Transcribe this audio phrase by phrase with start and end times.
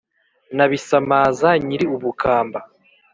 [0.55, 2.59] Na Bisamaza nyiri Ubukamba,